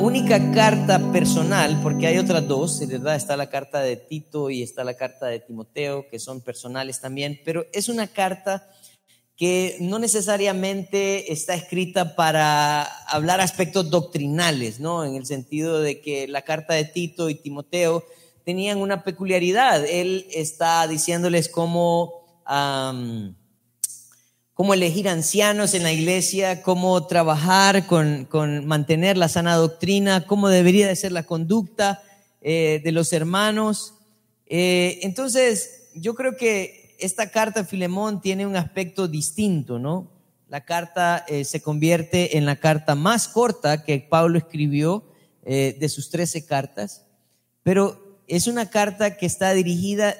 [0.00, 3.16] única carta personal, porque hay otras dos, ¿verdad?
[3.16, 7.40] Está la carta de Tito y está la carta de Timoteo, que son personales también,
[7.44, 8.70] pero es una carta
[9.36, 15.04] que no necesariamente está escrita para hablar aspectos doctrinales, ¿no?
[15.04, 18.04] En el sentido de que la carta de Tito y Timoteo
[18.44, 19.84] tenían una peculiaridad.
[19.84, 22.42] Él está diciéndoles cómo,
[24.58, 30.48] cómo elegir ancianos en la iglesia, cómo trabajar con, con, mantener la sana doctrina, cómo
[30.48, 32.02] debería de ser la conducta
[32.40, 33.94] eh, de los hermanos.
[34.46, 40.10] Eh, entonces, yo creo que esta carta Filemón tiene un aspecto distinto, ¿no?
[40.48, 45.04] La carta eh, se convierte en la carta más corta que Pablo escribió
[45.44, 47.06] eh, de sus trece cartas,
[47.62, 50.16] pero es una carta que está dirigida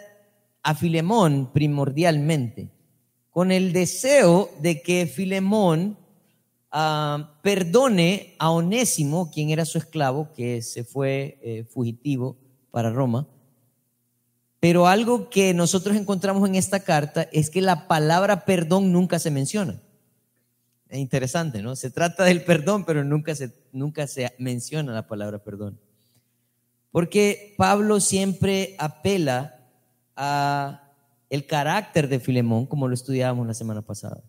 [0.63, 2.69] a Filemón primordialmente,
[3.39, 5.97] con el deseo de que Filemón
[6.73, 12.37] ah, perdone a Onésimo, quien era su esclavo, que se fue eh, fugitivo
[12.73, 13.29] para Roma,
[14.59, 19.31] pero algo que nosotros encontramos en esta carta es que la palabra perdón nunca se
[19.31, 19.81] menciona.
[20.89, 21.77] Es interesante, ¿no?
[21.77, 25.79] Se trata del perdón, pero nunca se, nunca se menciona la palabra perdón.
[26.91, 29.61] Porque Pablo siempre apela
[30.17, 30.88] a
[31.31, 34.23] el carácter de Filemón, como lo estudiábamos la semana pasada.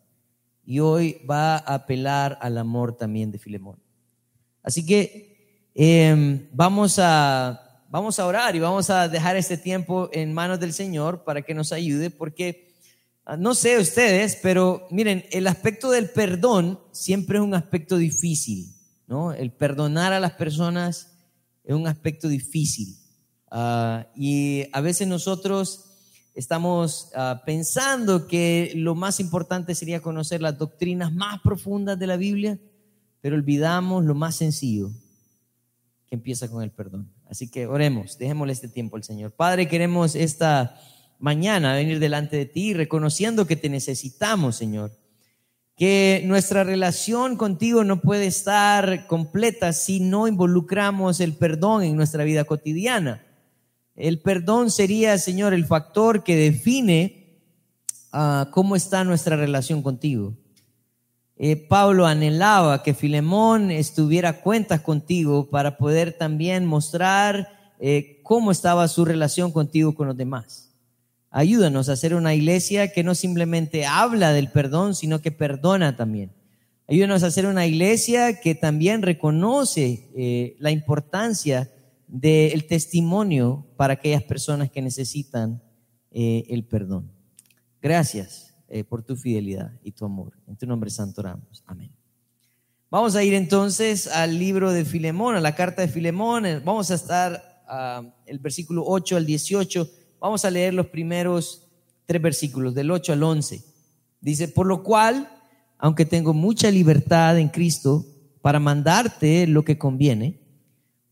[0.66, 3.80] Y hoy va a apelar al amor también de Filemón.
[4.62, 10.34] Así que em, vamos a vamos a orar y vamos a dejar este tiempo en
[10.34, 12.72] manos del Señor para que nos ayude, porque
[13.26, 18.76] ah, no sé ustedes, pero miren, el aspecto del perdón siempre es un aspecto difícil,
[19.08, 19.34] ¿no?
[19.34, 21.18] El perdonar a las personas
[21.64, 22.98] es un aspecto difícil.
[23.50, 25.89] Ah, y a veces nosotros
[26.40, 32.16] estamos ah, pensando que lo más importante sería conocer las doctrinas más profundas de la
[32.16, 32.58] Biblia,
[33.20, 34.90] pero olvidamos lo más sencillo,
[36.08, 37.12] que empieza con el perdón.
[37.30, 39.32] Así que oremos, dejémosle este tiempo al Señor.
[39.32, 40.80] Padre, queremos esta
[41.20, 44.92] mañana venir delante de ti reconociendo que te necesitamos, Señor.
[45.76, 52.24] Que nuestra relación contigo no puede estar completa si no involucramos el perdón en nuestra
[52.24, 53.26] vida cotidiana.
[54.00, 57.42] El perdón sería, Señor, el factor que define
[58.14, 60.38] ah, cómo está nuestra relación contigo.
[61.36, 68.88] Eh, Pablo anhelaba que Filemón estuviera cuentas contigo para poder también mostrar eh, cómo estaba
[68.88, 70.70] su relación contigo con los demás.
[71.30, 76.32] Ayúdanos a hacer una iglesia que no simplemente habla del perdón, sino que perdona también.
[76.88, 81.70] Ayúdanos a hacer una iglesia que también reconoce eh, la importancia
[82.10, 85.64] del testimonio para aquellas personas que necesitan
[86.12, 87.12] el perdón.
[87.82, 88.50] Gracias.
[88.72, 90.34] Eh, por tu fidelidad y tu amor.
[90.48, 91.64] En tu nombre santo oramos.
[91.66, 91.92] Amén.
[92.92, 96.46] Vamos a ir entonces al libro de Filemón, a la carta de Filemón.
[96.46, 99.90] Eh, vamos a estar uh, el versículo 8 al 18.
[100.20, 101.68] Vamos a leer los primeros
[102.06, 103.64] tres versículos, del 8 al 11.
[104.22, 105.28] Dice, por lo cual,
[105.80, 108.06] aunque tengo mucha libertad en Cristo
[108.44, 110.39] para mandarte lo que conviene,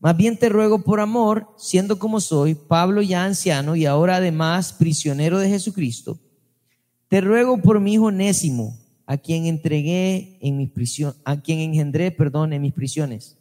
[0.00, 4.72] más bien te ruego por amor, siendo como soy, Pablo ya anciano y ahora además
[4.72, 6.18] prisionero de Jesucristo,
[7.08, 12.10] te ruego por mi hijo Nésimo, a quien entregué en mi prisión, a quien engendré,
[12.10, 13.38] perdón, en mis prisiones.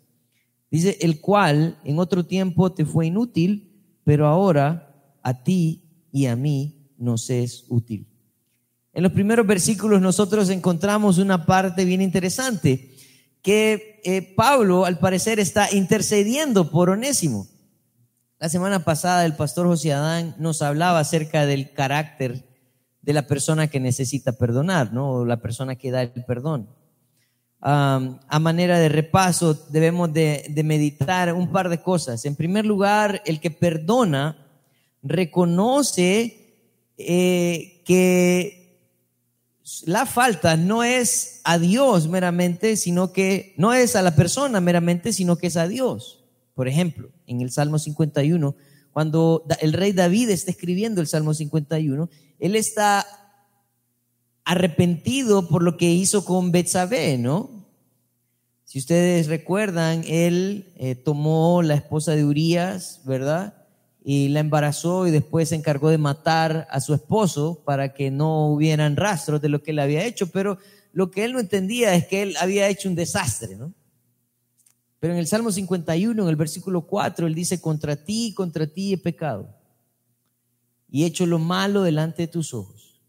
[0.72, 3.72] Dice, el cual en otro tiempo te fue inútil,
[4.03, 8.07] pero ahora a ti y a mí nos es útil.
[8.94, 12.95] En los primeros versículos nosotros encontramos una parte bien interesante,
[13.47, 17.47] que eh, Pablo al parecer está intercediendo por Onésimo.
[18.39, 22.43] La semana pasada el pastor José Adán nos hablaba acerca del carácter
[23.01, 25.11] de la persona que necesita perdonar, ¿no?
[25.11, 26.67] O la persona que da el perdón.
[27.61, 32.25] a manera de repaso, debemos de, meditar un par de cosas.
[32.25, 34.45] En primer lugar, el que perdona
[35.01, 36.65] reconoce
[36.97, 38.66] eh, que
[39.85, 45.11] la falta no es a Dios meramente, sino que no es a la persona meramente,
[45.11, 46.23] sino que es a Dios.
[46.53, 48.55] Por ejemplo, en el Salmo 51,
[48.91, 52.09] cuando el rey David está escribiendo el Salmo 51,
[52.39, 53.05] él está
[54.45, 57.67] arrepentido por lo que hizo con Betsabé, ¿no?
[58.63, 63.56] Si ustedes recuerdan, él eh, tomó la esposa de Urias, ¿verdad?
[64.09, 68.48] Y la embarazó y después se encargó de matar a su esposo para que no
[68.48, 70.57] hubieran rastros de lo que él había hecho, pero
[70.94, 73.74] lo que él no entendía es que él había hecho un desastre, ¿no?
[75.00, 78.94] Pero en el Salmo 51, en el versículo 4, él dice, contra ti, contra ti
[78.94, 79.57] he pecado
[80.89, 83.01] y hecho lo malo delante de tus ojos.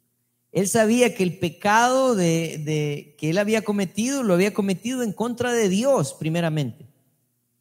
[0.51, 5.53] Él sabía que el pecado de, que él había cometido lo había cometido en contra
[5.53, 6.88] de Dios primeramente.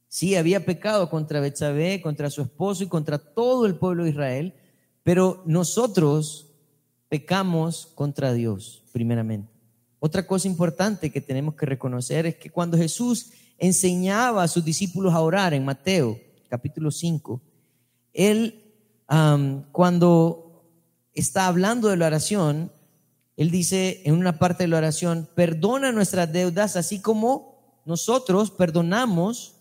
[0.09, 4.53] Sí, había pecado contra Betsabé, contra su esposo y contra todo el pueblo de Israel,
[5.03, 6.47] pero nosotros
[7.09, 9.51] pecamos contra Dios, primeramente.
[9.99, 15.13] Otra cosa importante que tenemos que reconocer es que cuando Jesús enseñaba a sus discípulos
[15.13, 16.19] a orar en Mateo
[16.49, 17.41] capítulo 5,
[18.13, 18.63] él
[19.71, 20.65] cuando
[21.13, 22.71] está hablando de la oración,
[23.35, 29.56] él dice en una parte de la oración, perdona nuestras deudas así como nosotros perdonamos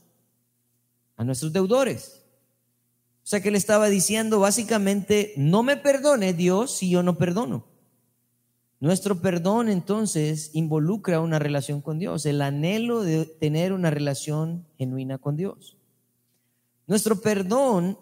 [1.16, 2.22] a nuestros deudores.
[3.24, 7.66] O sea que él estaba diciendo básicamente, no me perdone Dios si yo no perdono.
[8.78, 15.18] Nuestro perdón entonces involucra una relación con Dios, el anhelo de tener una relación genuina
[15.18, 15.76] con Dios.
[16.86, 17.98] Nuestro perdón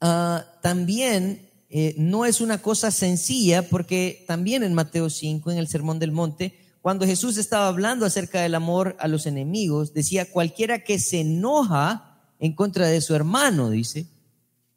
[0.00, 5.68] ah, también eh, no es una cosa sencilla porque también en Mateo 5, en el
[5.68, 10.82] Sermón del Monte, cuando Jesús estaba hablando acerca del amor a los enemigos, decía, cualquiera
[10.82, 12.11] que se enoja
[12.42, 14.08] en contra de su hermano, dice,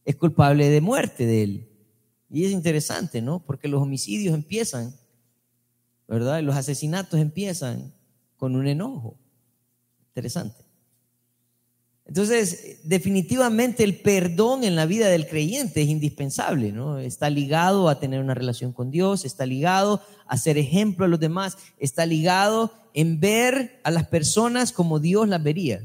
[0.06, 1.70] es culpable de muerte de él.
[2.30, 3.44] Y es interesante, ¿no?
[3.44, 4.96] Porque los homicidios empiezan,
[6.08, 6.44] ¿verdad?
[6.44, 7.92] Los asesinatos empiezan
[8.38, 9.18] con un enojo.
[10.10, 10.64] Interesante.
[12.06, 17.00] Entonces, definitivamente el perdón en la vida del creyente es indispensable, ¿no?
[17.00, 21.20] Está ligado a tener una relación con Dios, está ligado a ser ejemplo a los
[21.20, 25.82] demás, está ligado en ver a las personas como Dios las vería.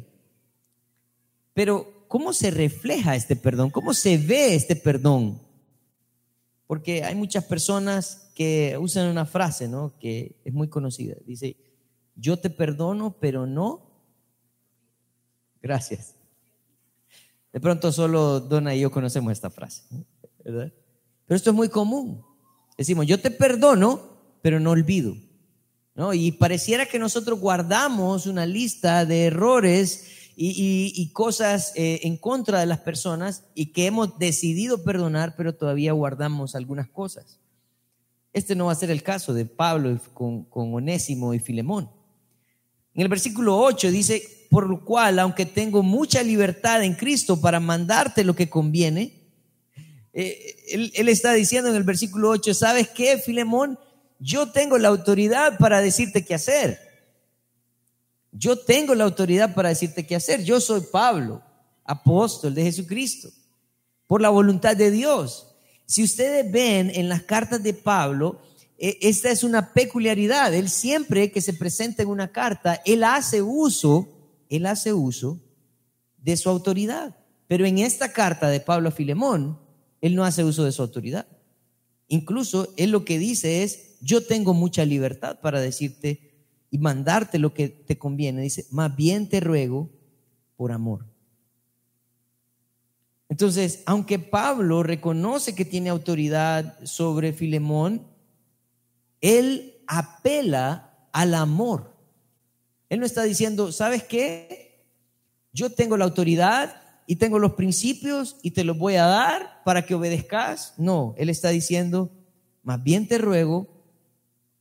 [1.55, 3.71] Pero, ¿cómo se refleja este perdón?
[3.71, 5.41] ¿Cómo se ve este perdón?
[6.67, 9.97] Porque hay muchas personas que usan una frase, ¿no?
[9.99, 11.17] Que es muy conocida.
[11.27, 11.57] Dice,
[12.15, 13.91] yo te perdono, pero no
[15.63, 16.15] Gracias.
[17.53, 19.83] De pronto solo Donna y yo conocemos esta frase,
[20.45, 20.73] ¿verdad?
[21.27, 22.25] Pero esto es muy común.
[22.79, 24.01] Decimos, yo te perdono,
[24.43, 25.15] pero no olvido.
[25.95, 26.15] ¿no?
[26.15, 32.67] Y pareciera que nosotros guardamos una lista de errores y, cosas eh, en contra de
[32.67, 37.39] las personas y que hemos decidido perdonar, pero todavía guardamos algunas cosas.
[38.33, 41.91] Este no va a ser el caso de Pablo con, con Onésimo y Filemón.
[42.95, 47.61] En el versículo 8 dice, por lo cual, aunque tengo mucha libertad en Cristo para
[47.61, 49.21] mandarte lo que conviene,
[50.13, 53.79] eh, él, él, está diciendo en el versículo 8, ¿sabes qué, Filemón?
[54.19, 56.90] Yo tengo la autoridad para decirte qué hacer.
[58.33, 60.45] Yo tengo la autoridad para decirte qué hacer.
[60.45, 61.43] Yo soy Pablo,
[61.85, 63.31] apóstol de Jesucristo,
[64.07, 65.55] por la voluntad de Dios.
[65.87, 68.41] Si ustedes ven en las cartas de Pablo,
[68.79, 70.55] e, esta es una peculiaridad.
[70.55, 74.09] Él siempre que se presenta en una carta, él hace uso,
[74.49, 75.41] él hace uso
[76.19, 77.17] de su autoridad.
[77.49, 79.59] Pero en esta carta de Pablo a Filemón,
[80.01, 81.27] él no hace uso de su autoridad.
[82.07, 86.30] Incluso él lo que dice es, yo tengo mucha libertad para decirte
[86.71, 88.43] y mandarte lo que te conviene.
[88.43, 89.91] Dice, más bien te ruego
[90.57, 91.07] por amor.
[93.29, 98.07] Entonces, aunque Pablo reconoce que tiene autoridad sobre Filemón,
[99.21, 101.97] él apela al amor.
[102.89, 104.85] Él no está diciendo, ¿sabes qué?
[105.53, 109.85] Yo tengo la autoridad y tengo los principios y te los voy a dar para
[109.85, 110.75] que obedezcas.
[110.77, 112.11] No, Él está diciendo,
[112.63, 113.69] más bien te ruego,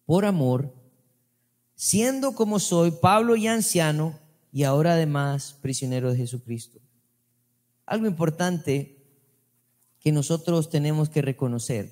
[0.05, 0.73] por amor,
[1.81, 4.19] siendo como soy, Pablo y anciano,
[4.51, 6.77] y ahora además prisionero de Jesucristo.
[7.85, 8.97] Algo importante
[10.01, 11.89] que nosotros tenemos que reconocer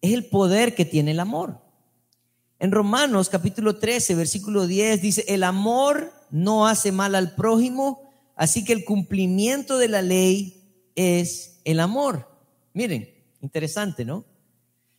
[0.00, 1.58] es el poder que tiene el amor.
[2.60, 8.64] En Romanos capítulo 13, versículo 10 dice, el amor no hace mal al prójimo, así
[8.64, 10.62] que el cumplimiento de la ley
[10.94, 12.28] es el amor.
[12.74, 14.24] Miren, interesante, ¿no?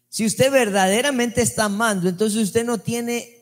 [0.10, 3.41] Si usted verdaderamente está amando, entonces usted no tiene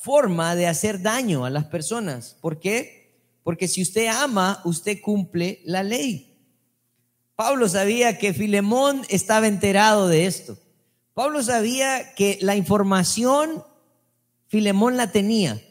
[0.00, 2.36] forma de hacer daño a las personas.
[2.40, 3.12] ¿Por qué?
[3.42, 6.36] Porque si usted ama, usted cumple la ley.
[7.34, 10.58] Pablo sabía que Filemón estaba enterado de esto.
[11.14, 13.64] Pablo sabía que la información
[14.48, 15.62] Filemón la tenía.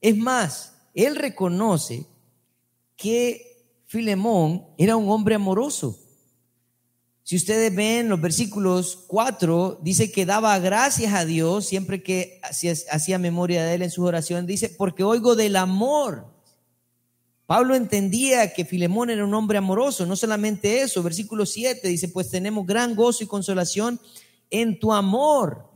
[0.00, 2.06] Es más, él reconoce
[2.96, 5.98] que Filemón era un hombre amoroso.
[7.26, 13.18] Si ustedes ven los versículos 4, dice que daba gracias a Dios siempre que hacía,
[13.18, 14.46] memoria de él en sus oraciones.
[14.46, 16.24] Dice, porque oigo del amor.
[17.46, 21.02] Pablo entendía que Filemón era un hombre amoroso, no solamente eso.
[21.02, 23.98] Versículo 7 dice, pues tenemos gran gozo y consolación
[24.48, 25.68] en tu amor,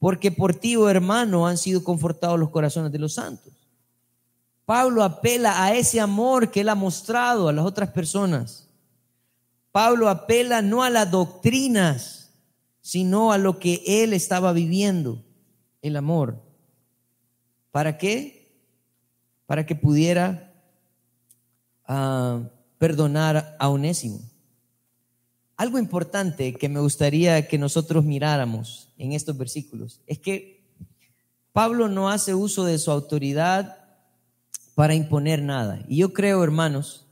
[0.00, 3.52] porque por ti, oh hermano, han sido confortados los corazones de los santos.
[4.64, 8.71] Pablo apela a ese amor que él ha mostrado a las otras personas.
[9.72, 12.30] Pablo apela no a las doctrinas,
[12.82, 15.24] sino a lo que él estaba viviendo,
[15.80, 16.42] el amor.
[17.70, 18.54] ¿Para qué?
[19.46, 20.52] Para que pudiera
[21.86, 22.42] a
[22.78, 24.20] perdonar a Onésimo.
[25.56, 30.64] Algo importante que me gustaría que nosotros miráramos en estos versículos es que
[31.52, 33.78] Pablo no hace uso de su autoridad
[34.74, 35.84] para imponer nada.
[35.86, 37.06] Y yo creo, hermanos,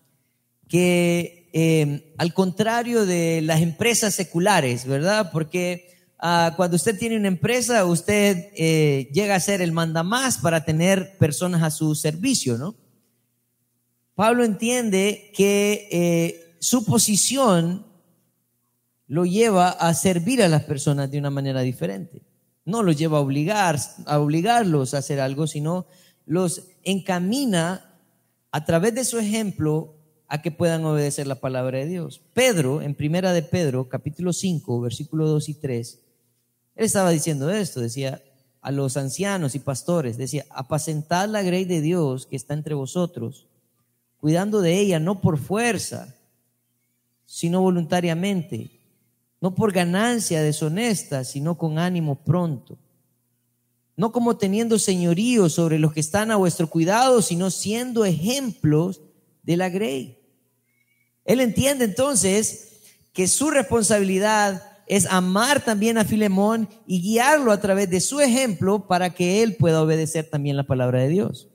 [0.66, 5.30] que eh, al contrario de las empresas seculares, ¿verdad?
[5.32, 5.88] Porque
[6.18, 11.16] ah, cuando usted tiene una empresa, usted eh, llega a ser el mandamás para tener
[11.18, 12.76] personas a su servicio, ¿no?
[14.14, 17.86] Pablo entiende que eh, su posición
[19.06, 22.22] lo lleva a servir a las personas de una manera diferente.
[22.64, 25.86] No los lleva a obligar, a obligarlos a hacer algo, sino
[26.26, 27.96] los encamina
[28.52, 29.99] a través de su ejemplo
[30.30, 32.22] a que puedan obedecer la palabra de Dios.
[32.32, 35.98] Pedro, en primera de Pedro, capítulo 5, versículos 2 y 3,
[36.76, 38.22] él estaba diciendo esto, decía
[38.62, 43.48] a los ancianos y pastores, decía, apacentad la grey de Dios que está entre vosotros,
[44.18, 46.14] cuidando de ella no por fuerza,
[47.26, 48.80] sino voluntariamente
[49.40, 52.78] no por ganancia deshonesta, sino con ánimo pronto.
[53.96, 59.00] No como teniendo señorío sobre los que están a vuestro cuidado, sino siendo ejemplos
[59.42, 60.19] de la grey.
[61.30, 62.80] Él entiende entonces
[63.12, 68.88] que su responsabilidad es amar también a Filemón y guiarlo a través de su ejemplo
[68.88, 71.46] para que él pueda obedecer también la palabra de Dios.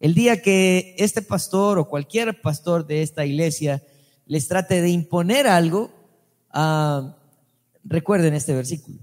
[0.00, 3.82] El día que este pastor o cualquier pastor de esta iglesia
[4.26, 5.90] les trate de imponer algo,
[6.52, 7.10] uh,
[7.84, 8.98] recuerden este versículo,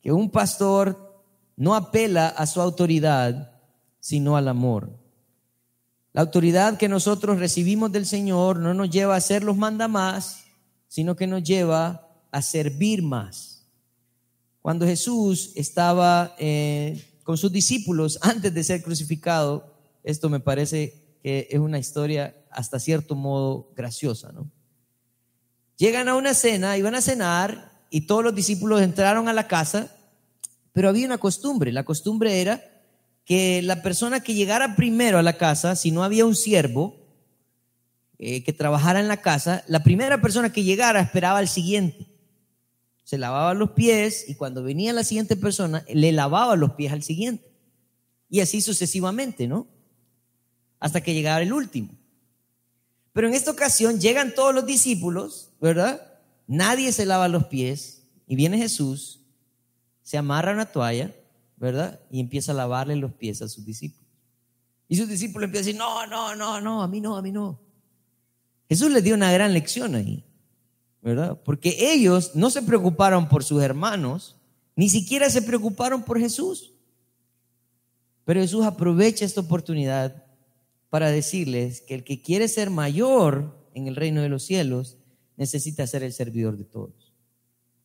[0.00, 1.22] que un pastor
[1.54, 3.60] no apela a su autoridad,
[4.00, 4.97] sino al amor.
[6.18, 10.46] La autoridad que nosotros recibimos del Señor no nos lleva a ser los manda más,
[10.88, 13.68] sino que nos lleva a servir más.
[14.60, 19.72] Cuando Jesús estaba eh, con sus discípulos antes de ser crucificado,
[20.02, 24.50] esto me parece que es una historia hasta cierto modo graciosa, ¿no?
[25.76, 29.96] Llegan a una cena, iban a cenar y todos los discípulos entraron a la casa,
[30.72, 31.70] pero había una costumbre.
[31.70, 32.77] La costumbre era
[33.28, 36.96] que la persona que llegara primero a la casa, si no había un siervo
[38.18, 42.06] eh, que trabajara en la casa, la primera persona que llegara esperaba al siguiente.
[43.04, 47.02] Se lavaba los pies y cuando venía la siguiente persona, le lavaba los pies al
[47.02, 47.52] siguiente.
[48.30, 49.66] Y así sucesivamente, ¿no?
[50.80, 51.90] Hasta que llegara el último.
[53.12, 56.18] Pero en esta ocasión llegan todos los discípulos, ¿verdad?
[56.46, 59.20] Nadie se lava los pies y viene Jesús,
[60.02, 61.12] se amarra una toalla,
[61.58, 62.00] ¿verdad?
[62.10, 64.08] Y empieza a lavarle los pies a sus discípulos.
[64.88, 67.30] Y sus discípulos empiezan a decir, no, no, no, no, a mí no, a mí
[67.30, 67.60] no.
[68.68, 70.24] Jesús les dio una gran lección ahí,
[71.02, 71.40] ¿verdad?
[71.44, 74.36] Porque ellos no se preocuparon por sus hermanos,
[74.76, 76.74] ni siquiera se preocuparon por Jesús.
[78.24, 80.24] Pero Jesús aprovecha esta oportunidad
[80.90, 84.98] para decirles que el que quiere ser mayor en el reino de los cielos
[85.36, 87.14] necesita ser el servidor de todos.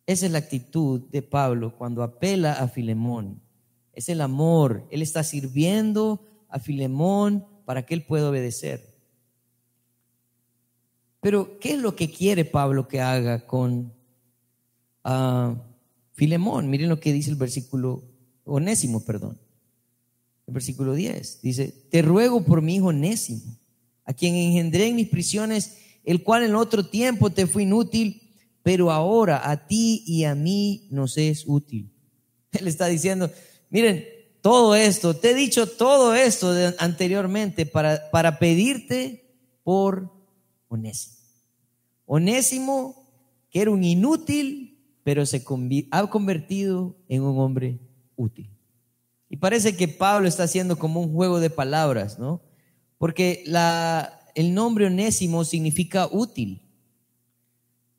[0.05, 3.42] Esa es la actitud de Pablo cuando apela a Filemón.
[3.93, 4.87] Es el amor.
[4.91, 8.93] Él está sirviendo a Filemón para que él pueda obedecer.
[11.23, 13.93] Pero, ¿qué es lo que quiere Pablo que haga con
[15.05, 15.55] uh,
[16.11, 16.69] Filemón?
[16.69, 18.03] Miren lo que dice el versículo,
[18.43, 19.39] onésimo, perdón.
[20.47, 23.57] El versículo 10 dice, te ruego por mi hijo Nésimo,
[24.03, 28.91] a quien engendré en mis prisiones, el cual en otro tiempo te fue inútil, pero
[28.91, 31.89] ahora a ti y a mí nos es útil.
[32.51, 33.31] Él está diciendo,
[33.73, 34.05] miren,
[34.39, 39.25] todo esto, te he dicho todo esto anteriormente para, para pedirte
[39.63, 40.11] por
[40.67, 41.17] Onésimo.
[42.05, 43.09] Onésimo,
[43.49, 45.43] que era un inútil, pero se
[45.91, 47.79] ha convertido en un hombre
[48.15, 48.49] útil.
[49.29, 52.41] Y parece que Pablo está haciendo como un juego de palabras, ¿no?
[52.99, 53.43] Porque
[54.35, 56.61] el nombre onésimo significa útil.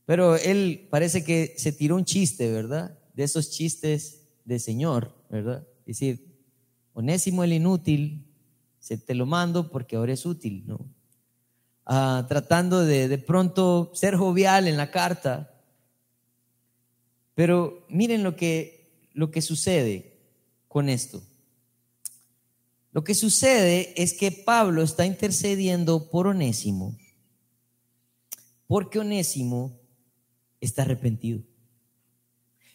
[0.07, 2.99] Pero él parece que se tiró un chiste, ¿verdad?
[3.15, 5.67] De esos chistes de Señor, ¿verdad?
[5.85, 6.33] Decir,
[6.93, 8.25] onésimo el inútil,
[8.79, 10.79] se te lo mando porque ahora es útil, ¿no?
[11.87, 15.61] Ah, tratando de de pronto ser jovial en la carta.
[17.35, 20.21] Pero miren lo que, lo que sucede
[20.69, 21.21] con esto.
[22.93, 26.97] Lo que sucede es que Pablo está intercediendo por Onésimo,
[28.69, 29.81] porque Onésimo
[30.61, 31.43] está arrepentido.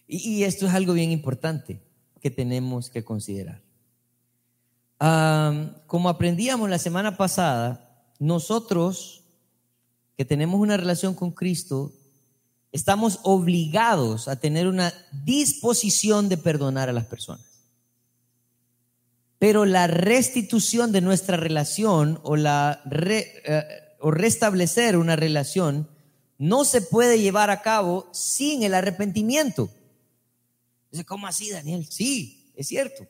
[0.07, 1.88] Y, esto es algo bien importante
[2.19, 3.61] que tenemos que considerar.
[5.87, 9.23] como aprendíamos la semana pasada, nosotros
[10.17, 11.93] que tenemos una relación con Cristo,
[12.73, 17.45] estamos obligados a tener una disposición de perdonar a las personas.
[19.37, 23.63] pero la restitución de nuestra relación o, la eh,
[24.01, 25.87] o restablecer una relación
[26.37, 29.69] no se puede llevar a cabo sin el arrepentimiento.
[30.91, 31.85] Dice, ¿cómo así, Daniel?
[31.89, 33.07] Sí, es cierto.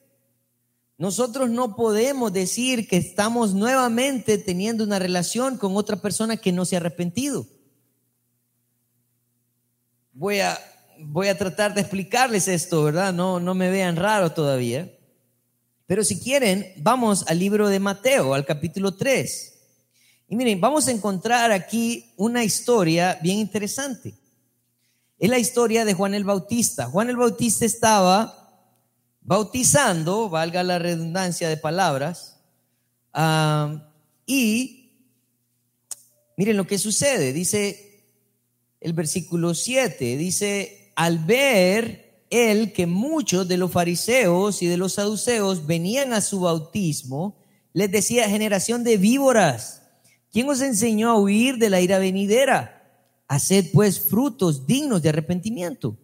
[0.97, 6.65] Nosotros no podemos decir que estamos nuevamente teniendo una relación con otra persona que no
[6.65, 7.47] se ha arrepentido.
[10.11, 10.59] Voy a,
[10.99, 13.13] voy a tratar de explicarles esto, ¿verdad?
[13.13, 14.93] No, no me vean raro todavía.
[15.85, 19.53] Pero si quieren, vamos al libro de Mateo, al capítulo 3.
[20.27, 24.13] Y miren, vamos a encontrar aquí una historia bien interesante.
[25.19, 26.85] Es la historia de Juan el Bautista.
[26.85, 28.35] Juan el Bautista estaba
[29.19, 32.39] bautizando, valga la redundancia de palabras,
[34.25, 34.93] y
[36.37, 37.33] miren lo que sucede.
[37.33, 38.05] Dice
[38.79, 44.93] el versículo 7, dice, al ver él que muchos de los fariseos y de los
[44.93, 47.37] saduceos venían a su bautismo,
[47.73, 49.81] les decía, generación de víboras,
[50.31, 52.78] ¿quién os enseñó a huir de la ira venidera?
[53.29, 55.95] Haced pues frutos dignos de arrepentimiento.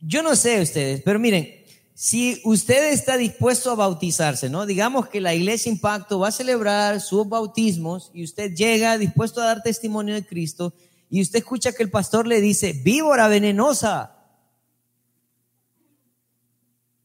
[0.00, 1.48] Yo no sé ustedes, pero miren,
[1.94, 4.66] si usted está dispuesto a bautizarse, ¿no?
[4.66, 9.46] Digamos que la iglesia Impacto va a celebrar sus bautismos y usted llega dispuesto a
[9.46, 10.74] dar testimonio de Cristo
[11.10, 14.16] y usted escucha que el pastor le dice, víbora venenosa,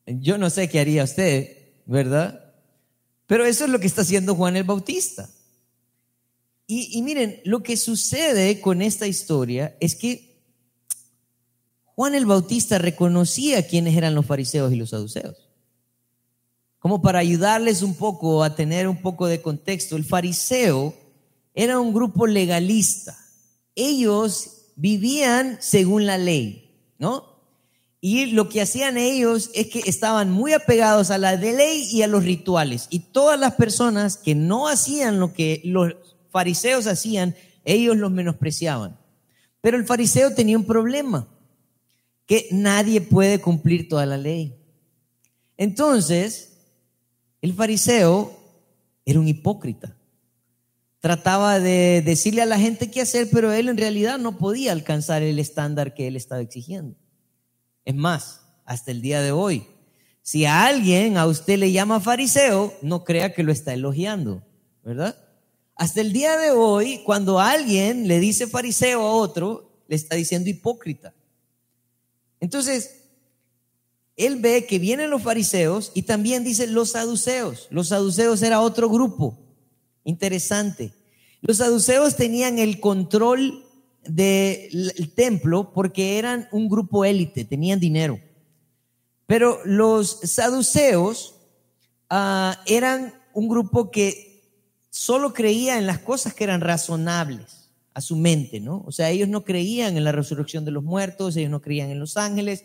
[0.05, 2.53] yo no sé qué haría usted, ¿verdad?
[3.27, 5.29] Pero eso es lo que está haciendo Juan el Bautista.
[6.73, 10.41] Y, miren, lo que sucede con esta historia es que
[11.83, 15.49] Juan el Bautista reconocía quiénes eran los fariseos y los saduceos.
[16.79, 20.95] Como para ayudarles un poco a tener un poco de contexto, el fariseo
[21.53, 23.17] era un grupo legalista.
[23.75, 27.31] Ellos vivían según la ley, ¿no?
[27.99, 32.07] Y lo que hacían ellos es que estaban muy apegados a la ley y a
[32.07, 32.87] los rituales.
[32.89, 38.97] Y todas las personas que no hacían lo que los fariseos hacían, ellos los menospreciaban.
[39.61, 41.27] Pero el fariseo tenía un problema,
[42.25, 44.55] que nadie puede cumplir toda la ley.
[45.57, 46.57] Entonces,
[47.41, 48.35] el fariseo
[49.05, 49.97] era un hipócrita.
[50.99, 55.23] Trataba de decirle a la gente qué hacer, pero él en realidad no podía alcanzar
[55.23, 56.95] el estándar que él estaba exigiendo.
[57.85, 59.67] Es más, hasta el día de hoy,
[60.21, 64.43] si a alguien a usted le llama fariseo, no crea que lo está elogiando,
[64.83, 65.17] ¿verdad?
[65.81, 70.47] Hasta el día de hoy, cuando alguien le dice fariseo a otro, le está diciendo
[70.47, 71.11] hipócrita.
[72.39, 73.05] Entonces,
[74.15, 77.67] él ve que vienen los fariseos y también dice los saduceos.
[77.71, 79.39] Los saduceos era otro grupo.
[80.03, 80.93] Interesante.
[81.41, 83.65] Los saduceos tenían el control
[84.03, 88.19] del templo porque eran un grupo élite, tenían dinero.
[89.25, 91.33] Pero los saduceos
[92.07, 94.30] ah, eran un grupo que
[94.91, 98.83] solo creía en las cosas que eran razonables a su mente, ¿no?
[98.85, 101.99] O sea, ellos no creían en la resurrección de los muertos, ellos no creían en
[101.99, 102.63] los ángeles,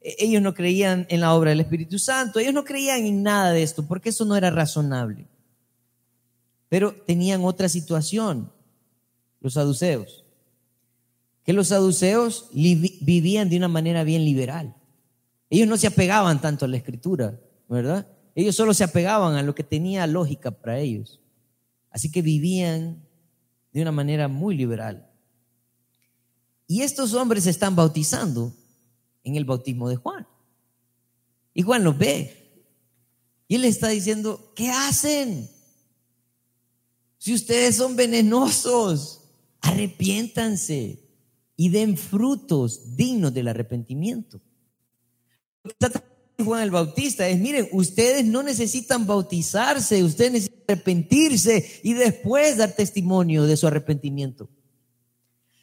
[0.00, 3.50] e, ellos no creían en la obra del Espíritu Santo, ellos no creían en nada
[3.50, 5.26] de esto, porque eso no era razonable.
[6.68, 8.52] Pero tenían otra situación,
[9.40, 10.22] los saduceos
[11.44, 14.74] que los saduceos vivían de una manera bien liberal.
[15.50, 18.06] Ellos no se apegaban tanto a la escritura, ¿verdad?
[18.34, 21.20] Ellos solo se apegaban a lo que tenía lógica para ellos.
[21.92, 23.06] Así que vivían
[23.72, 25.08] de una manera muy liberal.
[26.66, 28.54] Y estos hombres se están bautizando
[29.22, 30.26] en el bautismo de Juan.
[31.54, 32.64] Y Juan los ve.
[33.46, 35.50] Y él está diciendo, ¿qué hacen?
[37.18, 39.22] Si ustedes son venenosos,
[39.60, 40.98] arrepiéntanse
[41.56, 44.40] y den frutos dignos del arrepentimiento.
[46.38, 52.72] Juan el Bautista es, miren, ustedes no necesitan bautizarse, ustedes necesitan arrepentirse y después dar
[52.72, 54.48] testimonio de su arrepentimiento.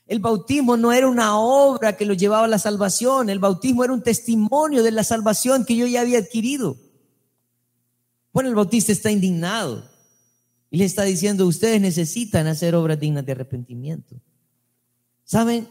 [0.06, 3.94] El bautismo no era una obra que lo llevaba a la salvación, el bautismo era
[3.94, 6.78] un testimonio de la salvación que yo ya había adquirido.
[8.32, 9.90] Bueno, el Bautista está indignado
[10.72, 14.22] y le está diciendo, ustedes necesitan hacer obras dignas de arrepentimiento.
[15.24, 15.68] ¿Saben?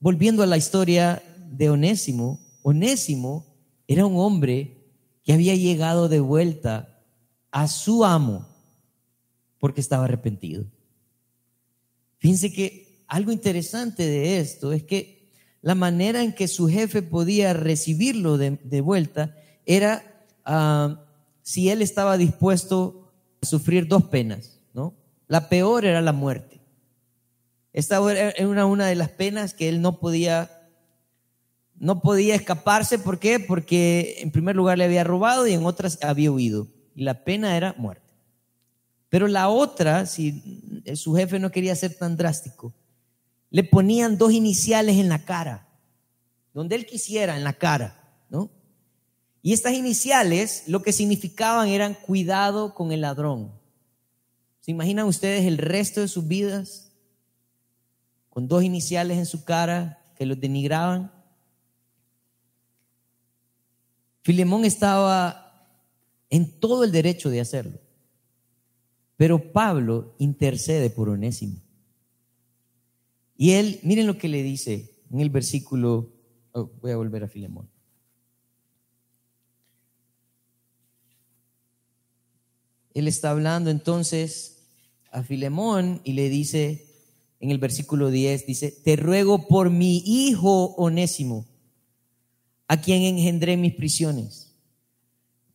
[0.00, 3.49] volviendo a la historia de Onésimo, Onésimo
[3.92, 4.76] era un hombre
[5.24, 7.02] que había llegado de vuelta
[7.50, 8.46] a su amo
[9.58, 10.64] porque estaba arrepentido.
[12.18, 17.52] Fíjense que algo interesante de esto es que la manera en que su jefe podía
[17.52, 19.34] recibirlo de, vuelta
[19.66, 21.04] era ah,
[21.42, 24.94] si él estaba dispuesto a sufrir dos penas, ¿no?
[25.26, 26.60] La peor era la muerte.
[27.72, 28.00] Esta
[28.36, 30.59] era una, de las penas que él no podía,
[31.80, 32.98] no podía escaparse.
[32.98, 33.40] ¿Por qué?
[33.40, 36.68] Porque en primer lugar le había robado y en otras había huido.
[36.94, 38.12] y la pena era muerte.
[39.08, 42.74] Pero la otra, si su jefe no quería ser tan drástico,
[43.48, 45.68] le ponían dos iniciales en la cara,
[46.52, 48.50] donde él quisiera, en la cara, ¿no?
[49.42, 53.52] Y estas iniciales lo que significaban eran cuidado con el ladrón.
[54.60, 56.92] ¿Se imaginan ustedes el resto de sus vidas
[58.28, 61.19] con dos iniciales en su cara que los denigraban?
[64.22, 65.68] Filemón estaba
[66.28, 67.78] en todo el derecho de hacerlo.
[69.16, 71.60] Pero Pablo intercede por Onésimo.
[73.36, 76.12] Y él, miren lo que le dice en el versículo,
[76.52, 77.68] oh, voy a volver a Filemón.
[82.94, 84.68] Él está hablando entonces
[85.10, 86.86] a Filemón y le dice
[87.40, 91.46] en el versículo 10, dice, te ruego por mi hijo onésimo,
[92.70, 94.52] a quien engendré mis prisiones.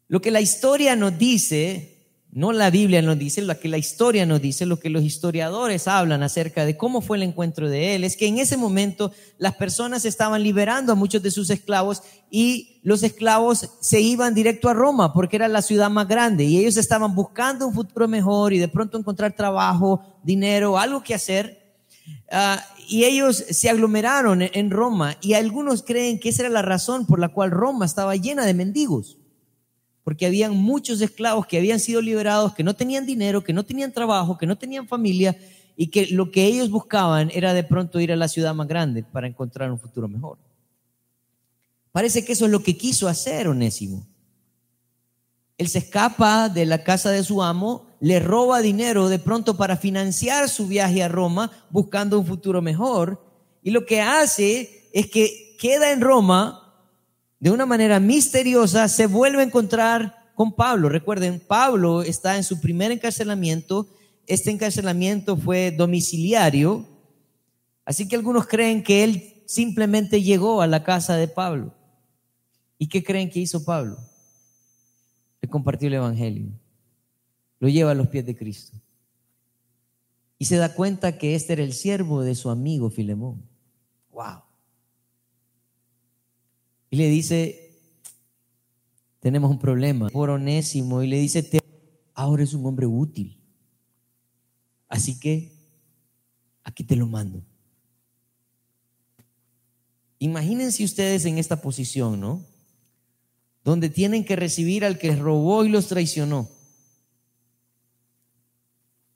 [0.10, 1.96] Lo que la historia nos dice
[2.36, 5.88] no la Biblia nos dice, lo que la historia nos dice, lo que los historiadores
[5.88, 9.56] hablan acerca de cómo fue el encuentro de él, es que en ese momento las
[9.56, 14.74] personas estaban liberando a muchos de sus esclavos y los esclavos se iban directo a
[14.74, 18.60] Roma porque era la ciudad más grande y ellos estaban buscando un futuro mejor y
[18.60, 21.65] de pronto encontrar trabajo, dinero, algo que hacer.
[22.32, 27.06] Ah, y ellos se aglomeraron en Roma y algunos creen que esa era la razón
[27.06, 29.18] por la cual Roma estaba llena de mendigos
[30.06, 33.92] porque habían muchos esclavos que habían sido liberados, que no tenían dinero, que no tenían
[33.92, 35.36] trabajo, que no tenían familia
[35.76, 39.02] y que lo que ellos buscaban era de pronto ir a la ciudad más grande
[39.02, 40.38] para encontrar un futuro mejor.
[41.92, 44.06] Parece que eso es lo que quiso hacer Onésimo.
[45.58, 49.78] Él se escapa de la casa de su amo, le roba dinero de pronto para
[49.78, 53.20] financiar su viaje a Roma buscando un futuro mejor
[53.64, 56.86] y lo que hace es que queda en Roma
[57.40, 60.88] de una manera misteriosa, se vuelve a encontrar con Pablo.
[60.88, 63.88] Recuerden, Pablo está en su primer encarcelamiento.
[64.28, 66.86] Este encarcelamiento fue domiciliario.
[67.86, 71.74] Así que algunos creen que él simplemente llegó a la casa de Pablo.
[72.78, 73.98] ¿Y qué creen que hizo Pablo?
[75.42, 76.52] Le compartió el Evangelio.
[77.60, 78.80] Lo lleva a los pies de Cristo.
[80.38, 83.42] Y se da cuenta que este era el siervo de su amigo Filemón.
[84.12, 84.42] ¡Wow!
[86.90, 87.72] Y le dice,
[89.20, 91.02] tenemos un problema por Onésimo.
[91.02, 91.50] Y le dice,
[92.14, 93.40] ahora es un hombre útil.
[94.88, 95.52] Así que
[96.64, 97.44] aquí te lo mando.
[100.20, 102.46] Imagínense ustedes en esta posición, ¿no?
[103.64, 106.50] Donde tienen que recibir al que robó y los traicionó.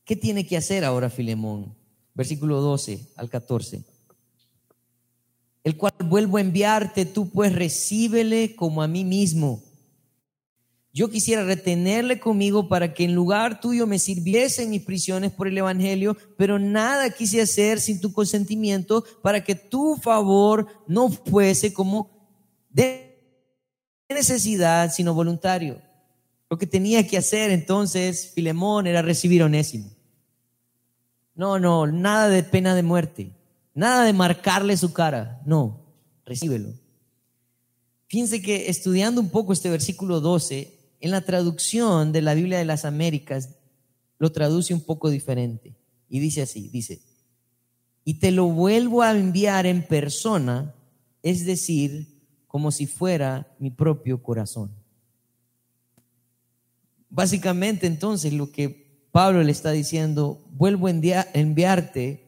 [0.09, 1.75] ¿Qué tiene que hacer ahora Filemón?
[2.15, 3.83] Versículo 12 al 14
[5.63, 9.61] el cual vuelvo a enviarte, tú pues recíbele como a mí mismo.
[10.91, 15.47] Yo quisiera retenerle conmigo para que en lugar tuyo me sirviese en mis prisiones por
[15.47, 21.71] el Evangelio, pero nada quise hacer sin tu consentimiento para que tu favor no fuese
[21.71, 22.09] como
[22.71, 23.15] de
[24.09, 25.79] necesidad, sino voluntario.
[26.49, 29.98] Lo que tenía que hacer entonces Filemón era recibir Onésimo.
[31.39, 33.31] No, no, nada de pena de muerte.
[33.73, 35.41] Nada de marcarle su cara.
[35.45, 35.85] No,
[36.25, 36.73] recíbelo.
[38.07, 42.65] Fíjense que estudiando un poco este versículo 12, en la traducción de la Biblia de
[42.65, 43.55] las Américas,
[44.17, 45.77] lo traduce un poco diferente.
[46.09, 47.03] Y dice así, dice,
[48.03, 50.75] y te lo vuelvo a enviar en persona,
[51.23, 54.75] es decir, como si fuera mi propio corazón.
[57.09, 58.88] Básicamente entonces lo que
[59.19, 60.91] Pablo le está diciendo, vuelvo a
[61.33, 62.23] enviarte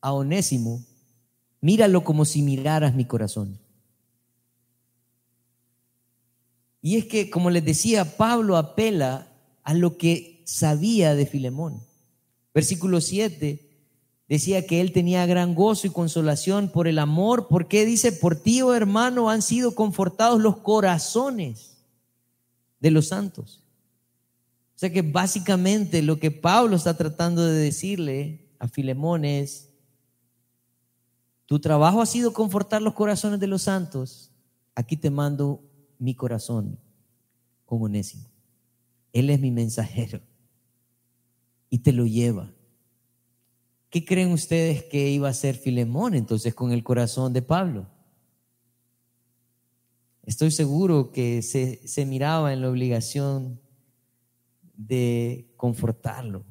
[0.00, 0.82] a Onésimo
[1.60, 3.58] Míralo como si miraras mi corazón.
[6.80, 9.30] Y es que, como les decía, Pablo apela
[9.64, 11.82] a lo que sabía de Filemón.
[12.54, 13.60] Versículo 7
[14.26, 18.62] decía que él tenía gran gozo y consolación por el amor, porque dice, por ti,
[18.62, 21.76] oh hermano, han sido confortados los corazones
[22.78, 23.59] de los santos.
[24.80, 29.68] O sea que básicamente lo que Pablo está tratando de decirle a Filemón es,
[31.44, 34.32] tu trabajo ha sido confortar los corazones de los santos.
[34.74, 35.62] Aquí te mando
[35.98, 36.78] mi corazón
[37.66, 38.30] con Onésimo.
[39.12, 40.22] Él es mi mensajero
[41.68, 42.50] y te lo lleva.
[43.90, 47.86] ¿Qué creen ustedes que iba a hacer Filemón entonces con el corazón de Pablo?
[50.22, 53.60] Estoy seguro que se, se miraba en la obligación
[54.86, 56.44] de confortarlo.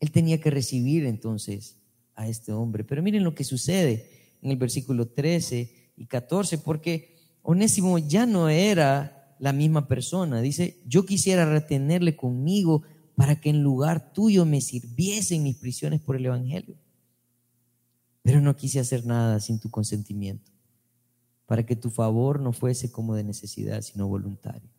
[0.00, 1.78] Él tenía que recibir entonces
[2.14, 2.84] a este hombre.
[2.84, 4.10] Pero miren lo que sucede
[4.42, 10.40] en el versículo 13 y 14, porque Onésimo ya no era la misma persona.
[10.40, 12.82] Dice, yo quisiera retenerle conmigo
[13.16, 16.76] para que en lugar tuyo me sirviese en mis prisiones por el Evangelio.
[18.22, 20.50] Pero no quise hacer nada sin tu consentimiento,
[21.46, 24.73] para que tu favor no fuese como de necesidad, sino voluntario.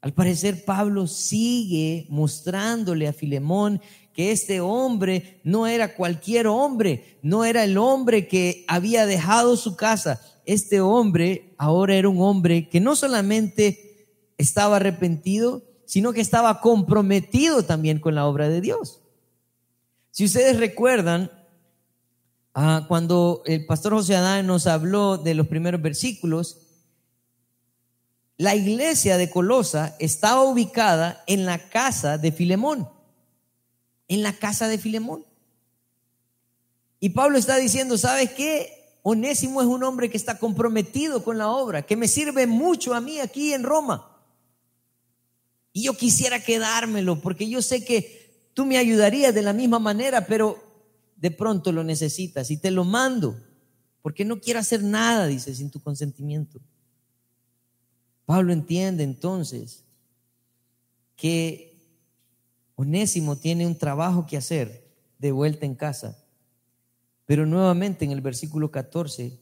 [0.00, 3.80] Al parecer Pablo sigue mostrándole a Filemón
[4.14, 9.76] que este hombre no era cualquier hombre, no era el hombre que había dejado su
[9.76, 10.20] casa.
[10.46, 14.08] Este hombre ahora era un hombre que no solamente
[14.38, 19.00] estaba arrepentido, sino que estaba comprometido también con la obra de Dios.
[20.12, 21.30] Si ustedes recuerdan,
[22.54, 26.69] ah, cuando el pastor José Adán nos habló de los primeros versículos,
[28.40, 32.88] la iglesia de Colosa estaba ubicada en la casa de Filemón,
[34.08, 35.26] en la casa de Filemón.
[37.00, 38.96] Y Pablo está diciendo, ¿sabes qué?
[39.02, 43.02] Onésimo es un hombre que está comprometido con la obra, que me sirve mucho a
[43.02, 44.10] mí aquí en Roma.
[45.74, 50.24] Y yo quisiera quedármelo porque yo sé que tú me ayudarías de la misma manera,
[50.26, 50.56] pero
[51.14, 53.36] de pronto lo necesitas y te lo mando
[54.00, 56.58] porque no quiero hacer nada, dice, sin tu consentimiento.
[58.30, 59.84] Pablo entiende entonces
[61.16, 61.84] que
[62.76, 64.88] Onésimo tiene un trabajo que hacer
[65.18, 66.16] de vuelta en casa,
[67.26, 69.36] pero nuevamente en el versículo 14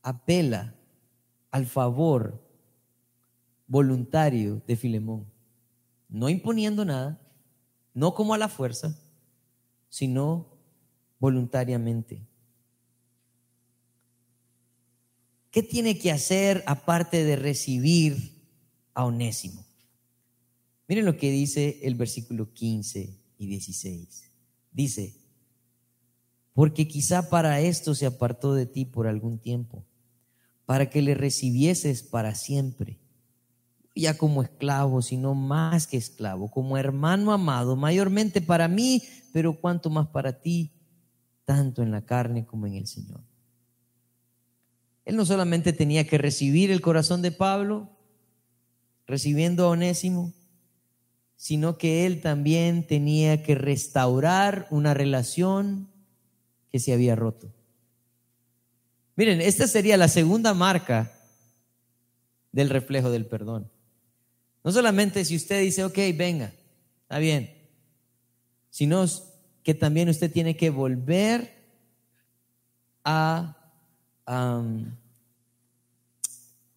[0.00, 0.74] apela
[1.50, 2.42] al favor
[3.66, 5.26] voluntario de Filemón
[6.08, 7.20] no imponiendo nada,
[7.92, 8.98] no como a la fuerza,
[9.90, 10.46] sino
[11.18, 12.26] voluntariamente.
[15.50, 18.44] ¿Qué tiene que hacer aparte de recibir
[18.94, 19.64] a Onésimo?
[20.88, 24.30] Miren lo que dice el versículo 15 y 16.
[24.72, 25.16] Dice,
[26.52, 29.84] porque quizá para esto se apartó de ti por algún tiempo,
[30.66, 33.00] para que le recibieses para siempre
[33.94, 39.90] ya como esclavo, sino más que esclavo, como hermano amado, mayormente para mí, pero cuanto
[39.90, 40.72] más para ti,
[41.44, 43.20] tanto en la carne como en el Señor.
[45.04, 47.90] Él no solamente tenía que recibir el corazón de Pablo,
[49.06, 50.32] recibiendo a Onésimo,
[51.36, 55.88] sino que él también tenía que restaurar una relación
[56.70, 57.52] que se había roto.
[59.16, 61.12] Miren, esta sería la segunda marca
[62.52, 63.70] del reflejo del perdón.
[64.62, 66.52] No solamente si usted dice, ok, venga,
[67.02, 67.54] está bien,
[68.68, 69.04] sino
[69.62, 71.54] que también usted tiene que volver
[73.04, 73.59] a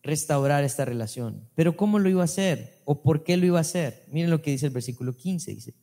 [0.04, 1.48] restaurar esta relación.
[1.56, 2.82] Pero ¿cómo lo iba a hacer?
[2.86, 4.06] ¿O por qué lo iba a hacer?
[4.12, 5.74] Miren lo que dice el versículo 15, dice,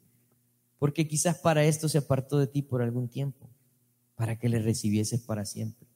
[0.78, 3.48] porque quizás para esto se apartó de ti por algún tiempo,
[4.14, 5.88] para que le recibieses para siempre.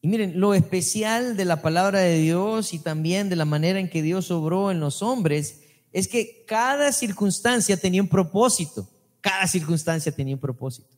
[0.00, 3.90] Y miren, lo especial de la palabra de Dios y también de la manera en
[3.90, 5.62] que Dios obró en los hombres
[5.92, 8.88] es que cada circunstancia tenía un propósito.
[9.20, 10.88] Cada circunstancia tenía un propósito.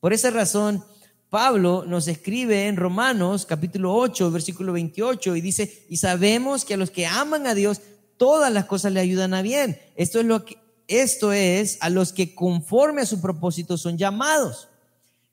[0.00, 0.84] Por esa razón,
[1.30, 6.76] Pablo nos escribe en Romanos capítulo 8, versículo 28 y dice, y sabemos que a
[6.76, 7.80] los que aman a Dios,
[8.16, 9.78] todas las cosas le ayudan a bien.
[9.96, 14.68] Esto es lo que, esto es a los que conforme a su propósito son llamados.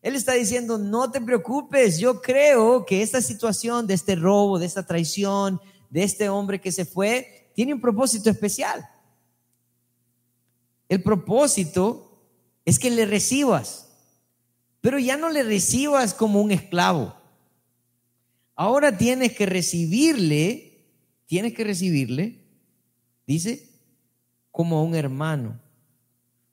[0.01, 4.65] Él está diciendo, no te preocupes, yo creo que esta situación de este robo, de
[4.65, 8.89] esta traición, de este hombre que se fue, tiene un propósito especial.
[10.89, 12.19] El propósito
[12.65, 13.92] es que le recibas,
[14.83, 17.15] pero ya no le recibas como un esclavo.
[18.53, 20.83] Ahora tienes que recibirle,
[21.25, 22.43] tienes que recibirle,
[23.25, 23.69] dice,
[24.51, 25.57] como un hermano.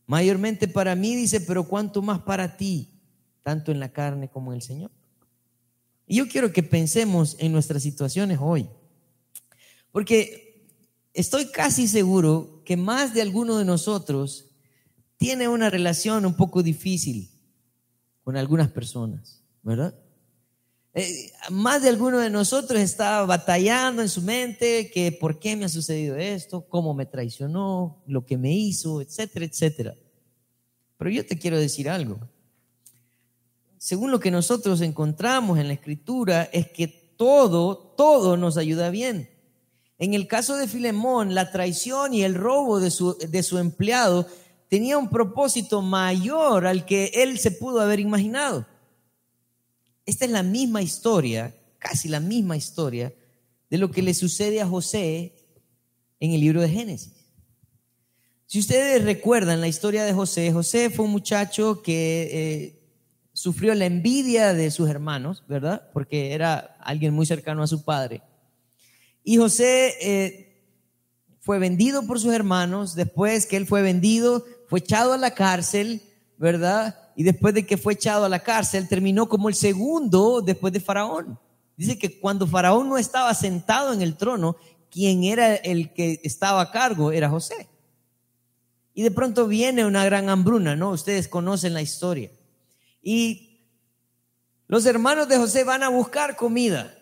[0.07, 3.01] Mayormente para mí, dice, pero cuánto más para ti
[3.43, 4.93] tanto en la carne como en el Señor.
[6.07, 8.69] Y yo quiero que pensemos en nuestras situaciones hoy,
[9.91, 10.69] porque
[11.15, 14.53] estoy casi seguro que más de alguno de nosotros
[15.17, 17.30] tiene una relación un poco difícil
[18.23, 19.95] con algunas personas, ¿verdad?
[20.95, 25.67] Eh, más de alguno de nosotros está batallando en su mente que por qué me
[25.67, 29.95] ha sucedido esto, cómo me traicionó, lo que me hizo, etcétera, etcétera.
[30.97, 32.19] Pero yo te quiero decir algo
[33.81, 39.31] según lo que nosotros encontramos en la escritura, es que todo, todo nos ayuda bien.
[39.99, 44.27] En el caso de Filemón, la traición y el robo de su, de su empleado
[44.71, 48.67] tenía un propósito mayor al que él se pudo haber imaginado.
[50.07, 53.13] Esta es la misma historia, casi la misma historia,
[53.69, 55.35] de lo que le sucede a José
[56.21, 57.13] en el libro de Génesis.
[58.47, 62.81] Si ustedes recuerdan la historia de José, José fue un muchacho que eh,
[63.33, 65.91] sufrió la envidia de sus hermanos, ¿verdad?
[65.93, 68.23] Porque era alguien muy cercano a su padre.
[69.25, 70.63] Y José eh,
[71.41, 76.01] fue vendido por sus hermanos, después que él fue vendido, fue echado a la cárcel,
[76.39, 76.97] ¿verdad?
[77.17, 80.79] Y después de que fue echado a la cárcel, terminó como el segundo después de
[80.79, 81.41] Faraón.
[81.77, 84.57] Dice que cuando Faraón no estaba sentado en el trono,
[84.89, 87.69] quien era el que estaba a cargo era José.
[88.95, 90.91] Y de pronto viene una gran hambruna, ¿no?
[90.91, 92.31] Ustedes conocen la historia.
[93.03, 93.65] Y
[94.69, 96.95] los hermanos de José van a buscar comida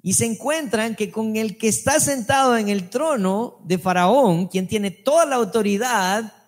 [0.00, 4.66] y se encuentran que con el que está sentado en el trono de Faraón, quien
[4.66, 6.39] tiene toda la autoridad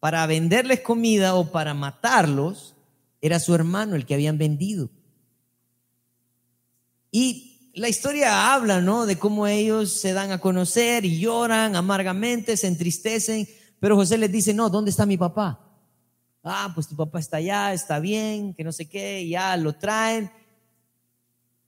[0.00, 2.74] para venderles comida o para matarlos,
[3.20, 4.90] era su hermano, el que habían vendido.
[7.10, 9.06] Y la historia habla, ¿no?
[9.06, 13.48] De cómo ellos se dan a conocer y lloran amargamente, se entristecen,
[13.80, 15.64] pero José les dice, no, ¿dónde está mi papá?
[16.42, 20.30] Ah, pues tu papá está allá, está bien, que no sé qué, ya lo traen.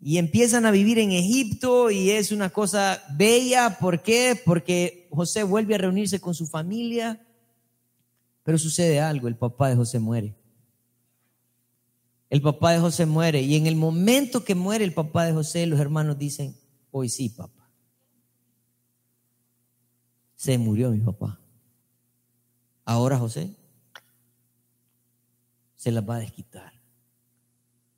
[0.00, 3.76] Y empiezan a vivir en Egipto y es una cosa bella.
[3.78, 4.40] ¿Por qué?
[4.44, 7.20] Porque José vuelve a reunirse con su familia.
[8.50, 10.34] Pero sucede algo, el papá de José muere.
[12.28, 15.66] El papá de José muere y en el momento que muere el papá de José,
[15.66, 16.56] los hermanos dicen,
[16.90, 17.70] hoy sí, papá.
[20.34, 21.40] Se murió mi papá.
[22.84, 23.54] Ahora José
[25.76, 26.72] se las va a desquitar.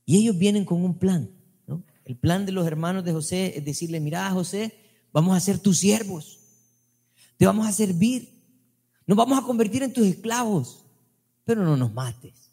[0.05, 1.31] Y ellos vienen con un plan.
[1.67, 1.83] ¿no?
[2.05, 4.75] El plan de los hermanos de José es decirle, mira José,
[5.15, 6.41] vamos a ser tus siervos.
[7.39, 8.32] Te vamos a servir.
[9.13, 10.87] Nos vamos a convertir en tus esclavos.
[11.45, 12.51] Pero no nos mates.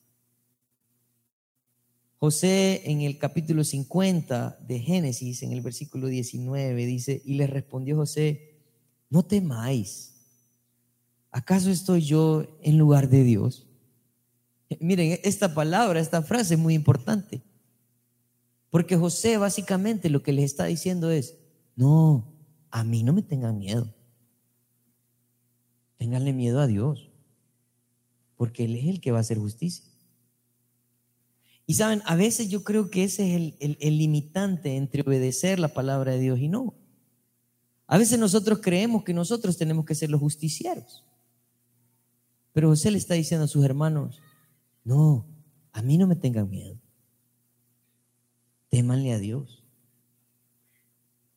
[2.17, 7.95] José en el capítulo 50 de Génesis, en el versículo 19, dice, y le respondió
[7.95, 8.57] José,
[9.09, 10.15] no temáis
[11.31, 13.65] ¿acaso estoy yo en lugar de Dios?
[14.81, 17.41] Miren, esta palabra, esta frase es muy importante.
[18.69, 21.37] Porque José básicamente lo que les está diciendo es,
[21.77, 22.33] no,
[22.69, 23.95] a mí no me tengan miedo.
[25.99, 27.11] Ténganle miedo a Dios.
[28.35, 29.85] Porque Él es el que va a hacer justicia.
[31.67, 35.67] Y saben, a veces yo creo que ese es el, el limitante entre obedecer la
[35.67, 36.73] palabra de Dios y no.
[37.85, 41.03] A veces nosotros creemos que nosotros tenemos que ser los justicieros.
[42.53, 44.19] Pero José le está diciendo a sus hermanos,
[44.83, 45.27] no,
[45.73, 46.79] a mí no me tengan miedo.
[48.69, 49.63] Témanle a Dios.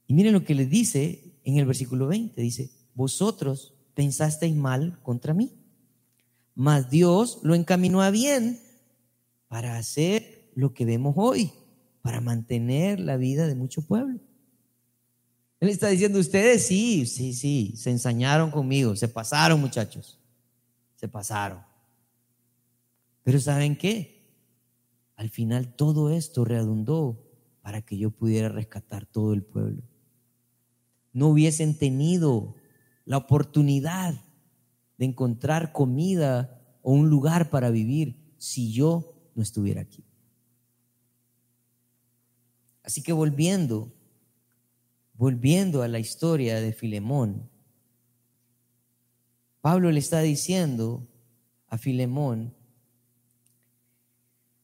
[0.07, 2.40] Y miren lo que le dice en el versículo 20.
[2.40, 5.52] Dice, vosotros pensasteis mal contra mí,
[6.55, 8.61] mas Dios lo encaminó a bien
[9.48, 11.52] para hacer lo que vemos hoy,
[12.02, 14.20] para mantener la vida de mucho pueblo.
[15.61, 20.18] Él está diciendo, ustedes sí, sí, sí, se ensañaron conmigo, se pasaron muchachos
[21.02, 21.61] se pasaron.
[23.24, 24.22] Pero ¿saben qué?
[25.16, 27.28] Al final todo esto redundó
[27.61, 29.83] para que yo pudiera rescatar todo el pueblo.
[31.12, 32.55] No hubiesen tenido
[33.04, 34.14] la oportunidad
[34.98, 40.04] de encontrar comida o un lugar para vivir si yo no estuviera aquí.
[42.82, 43.92] Así que volviendo,
[45.14, 47.48] volviendo a la historia de Filemón,
[49.60, 51.06] Pablo le está diciendo
[51.68, 52.52] a Filemón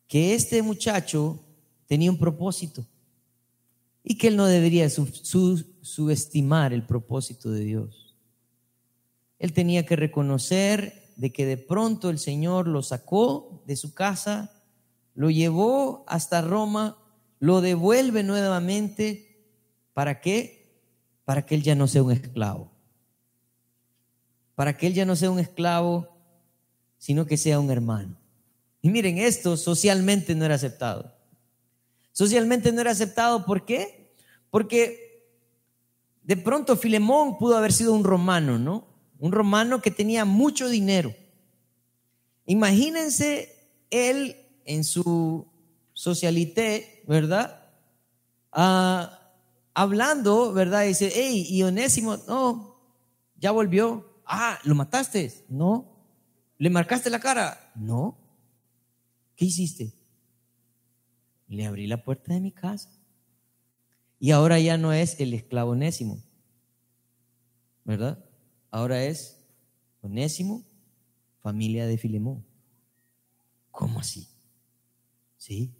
[0.09, 1.39] que este muchacho
[1.87, 2.85] tenía un propósito
[4.03, 8.08] y que él no debería subestimar el propósito de Dios.
[9.39, 14.53] Él tenía que reconocer de que de pronto el Señor lo sacó de su casa,
[15.15, 16.99] lo llevó hasta Roma,
[17.39, 19.45] lo devuelve nuevamente.
[19.95, 20.81] ¿Para qué?
[21.25, 22.71] Para que él ya no sea un esclavo
[24.59, 26.09] para que él ya no sea un esclavo,
[26.99, 28.17] sino que sea un hermano.
[28.83, 31.15] Y miren, esto socialmente no era aceptado.
[32.11, 34.13] Socialmente no era aceptado, ¿por qué?
[34.51, 35.31] Porque
[36.25, 38.88] de pronto Filemón pudo haber sido un romano, ¿no?
[39.19, 41.15] Un romano que tenía mucho dinero.
[42.47, 43.55] Imagínense
[43.91, 45.47] él en su
[45.93, 47.67] socialité, ¿verdad?
[48.53, 49.33] Ah,
[49.75, 50.85] hablando, ¿verdad?
[50.85, 52.81] dice, hey, y Onésimo, no,
[53.37, 55.33] ya volvió, Ah, ¿lo mataste?
[55.49, 56.05] No.
[56.59, 57.73] ¿Le marcaste la cara?
[57.75, 58.19] No.
[59.35, 59.95] ¿Qué hiciste?
[61.49, 62.91] Le abrí la puerta de mi casa.
[64.21, 66.23] Y ahora ya no es el esclavo onésimo,
[67.85, 68.23] ¿verdad?
[68.71, 69.39] Ahora es
[70.01, 70.65] onésimo,
[71.41, 72.45] familia de Filemón.
[73.71, 74.29] ¿Cómo así?
[75.37, 75.75] ¿Sí?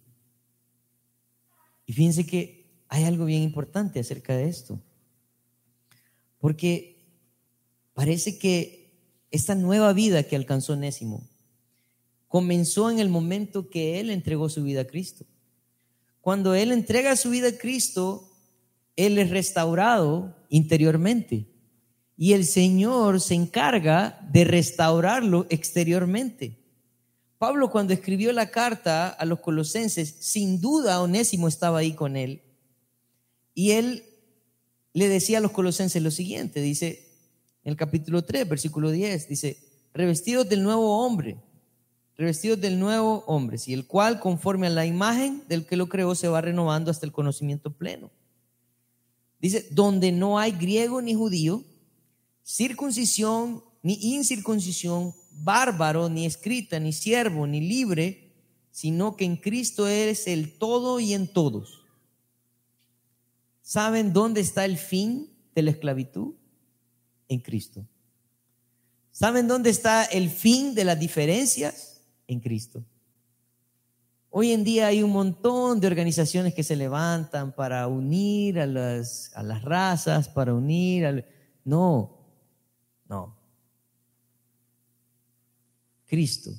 [1.85, 4.81] Y fíjense que hay algo bien importante acerca de esto.
[6.39, 6.99] Porque
[7.99, 8.93] Parece que
[9.29, 11.29] esta nueva vida que alcanzó Nésimo
[12.29, 15.25] comenzó en el momento que él entregó su vida a Cristo.
[16.21, 18.31] Cuando él entrega su vida a Cristo,
[18.95, 21.49] él es restaurado interiormente.
[22.21, 26.57] Y el Señor se encarga de restaurarlo exteriormente.
[27.37, 32.41] Pablo cuando escribió la carta a los colosenses, sin duda Onésimo estaba ahí con él.
[33.53, 34.03] Y él
[34.91, 37.07] le decía a los colosenses lo siguiente, dice
[37.63, 39.57] en el capítulo 3, versículo 10, dice,
[39.93, 41.37] revestidos del nuevo hombre,
[42.17, 46.15] revestidos del nuevo hombre, si el cual conforme a la imagen del que lo creó
[46.15, 48.11] se va renovando hasta el conocimiento pleno.
[49.39, 51.63] Dice, donde no hay griego ni judío,
[52.49, 58.33] circuncisión ni incircuncisión, bárbaro, ni escrita, ni siervo, ni libre,
[58.71, 61.85] sino que en Cristo eres el todo y en todos.
[63.61, 66.33] ¿Saben dónde está el fin de la esclavitud?
[67.27, 67.85] En Cristo.
[69.11, 72.01] ¿Saben dónde está el fin de las diferencias?
[72.27, 72.83] En Cristo.
[74.31, 79.31] Hoy en día hay un montón de organizaciones que se levantan para unir a las,
[79.35, 81.25] a las razas, para unir al...
[81.63, 82.18] No.
[86.09, 86.51] Cristo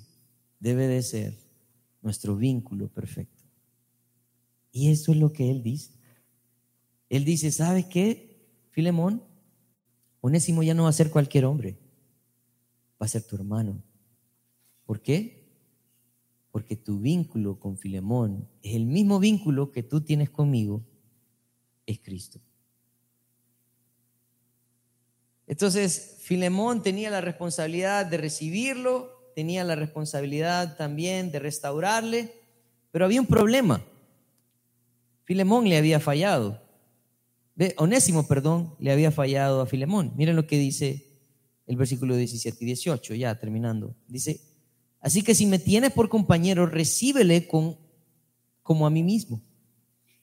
[0.61, 1.36] debe de ser
[2.01, 3.42] nuestro vínculo perfecto.
[4.70, 5.90] Y eso es lo que Él dice.
[7.09, 9.24] Él dice, ¿sabe qué, Filemón?
[10.20, 11.76] Onésimo ya no va a ser cualquier hombre,
[13.03, 13.82] va a ser tu hermano.
[14.86, 15.51] ¿Por qué?
[16.53, 20.84] Porque tu vínculo con Filemón es el mismo vínculo que tú tienes conmigo,
[21.86, 22.40] es Cristo.
[25.48, 32.33] Entonces, Filemón tenía la responsabilidad de recibirlo, tenía la responsabilidad también de restaurarle,
[32.91, 33.85] pero había un problema.
[35.24, 36.61] Filemón le había fallado.
[37.76, 40.12] Onésimo, perdón, le había fallado a Filemón.
[40.16, 41.07] Miren lo que dice
[41.66, 43.95] el versículo 17 y 18, ya terminando.
[44.09, 44.41] Dice,
[45.01, 47.76] así que si me tienes por compañero, recíbele con,
[48.62, 49.43] como a mí mismo.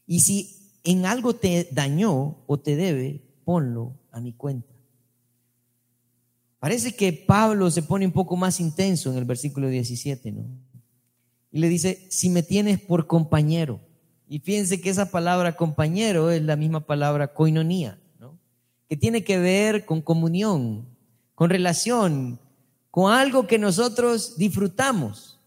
[0.05, 4.74] Y si en algo te dañó o te debe, ponlo a mi cuenta.
[6.60, 10.45] Parece que Pablo se pone un poco más intenso en el versículo 17, ¿no?
[11.51, 13.80] Y le dice, si me tienes por compañero.
[14.28, 18.38] Y fíjense que esa palabra compañero es la misma palabra koinonía, ¿no?
[18.89, 20.88] Que tiene que ver con comunión,
[21.36, 22.39] con relación,
[22.89, 25.39] con algo que nosotros disfrutamos.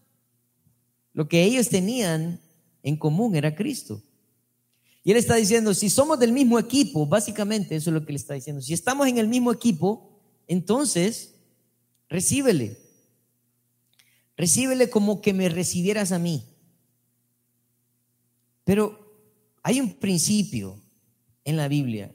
[1.13, 2.39] Lo que ellos tenían
[2.83, 4.01] en común era Cristo.
[5.03, 8.17] Y él está diciendo, si somos del mismo equipo, básicamente eso es lo que le
[8.17, 10.10] está diciendo, si estamos en el mismo equipo,
[10.51, 11.35] entonces
[12.09, 12.77] recíbele.
[14.35, 16.43] Recíbele como que me recibieras a mí.
[18.65, 18.99] Pero
[19.63, 20.81] hay un principio
[21.45, 22.13] en la Biblia.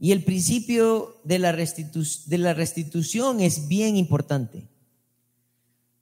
[0.00, 4.68] Y el principio de la, de la restitución es bien importante.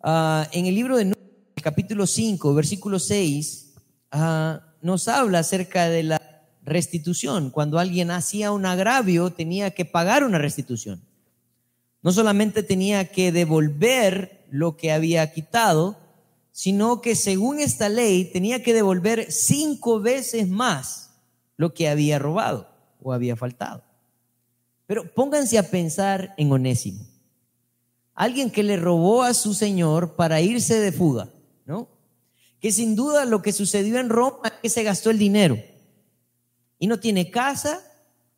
[0.02, 3.74] Ah, en el libro de Números, capítulo 5, versículo 6,
[4.12, 7.50] ah, nos habla acerca de la restitución.
[7.50, 11.09] Cuando alguien hacía un agravio, tenía que pagar una restitución.
[12.02, 15.98] No solamente tenía que devolver lo que había quitado,
[16.50, 21.10] sino que según esta ley tenía que devolver cinco veces más
[21.56, 22.68] lo que había robado
[23.02, 23.84] o había faltado.
[24.86, 27.06] Pero pónganse a pensar en Onésimo.
[28.14, 31.28] Alguien que le robó a su señor para irse de fuga,
[31.64, 31.88] ¿no?
[32.60, 35.58] Que sin duda lo que sucedió en Roma es que se gastó el dinero.
[36.78, 37.80] Y no tiene casa,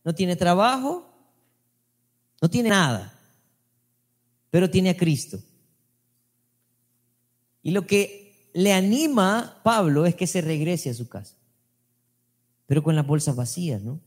[0.04, 1.08] no tiene trabajo,
[2.40, 3.18] no tiene nada
[4.52, 5.42] pero tiene a Cristo.
[7.62, 11.38] Y lo que le anima Pablo es que se regrese a su casa,
[12.66, 13.98] pero con las bolsas vacías, ¿no?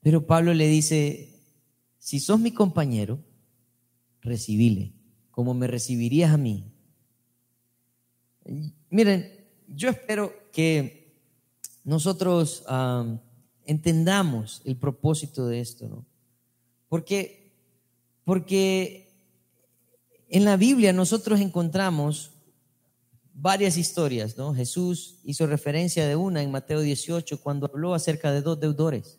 [0.00, 1.38] Pero Pablo le dice,
[1.98, 3.20] si sos mi compañero,
[4.20, 4.94] recibile,
[5.30, 6.72] como me recibirías a mí.
[8.90, 9.30] Miren,
[9.68, 11.20] yo espero que
[11.84, 12.64] nosotros
[13.64, 16.04] entendamos el propósito de esto, ¿no?
[16.88, 17.41] Porque
[18.24, 19.12] porque
[20.28, 22.30] en la Biblia nosotros encontramos
[23.34, 24.54] varias historias, ¿no?
[24.54, 29.18] Jesús hizo referencia de una en Mateo 18 cuando habló acerca de dos deudores.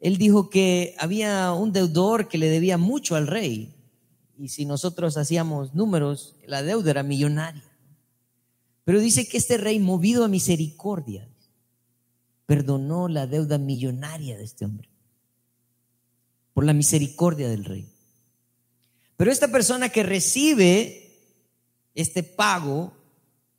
[0.00, 3.76] Él dijo que había un deudor que le debía mucho al rey
[4.36, 7.62] y si nosotros hacíamos números, la deuda era millonaria.
[8.84, 11.28] Pero dice que este rey, movido a misericordia,
[12.46, 14.88] perdonó la deuda millonaria de este hombre
[16.52, 17.91] por la misericordia del rey.
[19.16, 21.02] Pero esta persona que recibe
[21.94, 22.92] este pago,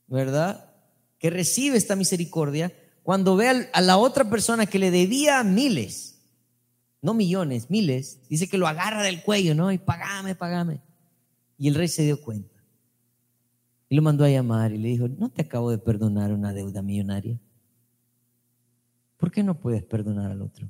[0.08, 0.74] ¿verdad?
[1.20, 2.74] Que recibe esta misericordia,
[3.04, 6.20] cuando ve a la otra persona que le debía miles,
[7.02, 9.72] no millones, miles, dice que lo agarra del cuello, ¿no?
[9.72, 10.82] Y pagame, pagame.
[11.58, 12.54] Y el rey se dio cuenta.
[13.90, 16.82] Y lo mandó a llamar y le dijo, no te acabo de perdonar una deuda
[16.82, 17.40] millonaria.
[19.18, 20.70] ¿Por qué no puedes perdonar al otro?